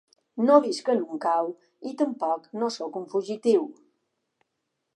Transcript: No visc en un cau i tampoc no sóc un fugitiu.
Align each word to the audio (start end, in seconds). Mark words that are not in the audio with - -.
No 0.45 0.53
visc 0.67 0.87
en 0.93 1.03
un 1.15 1.19
cau 1.25 1.51
i 1.91 1.93
tampoc 2.01 2.47
no 2.63 2.71
sóc 2.77 2.99
un 3.03 3.05
fugitiu. 3.15 3.69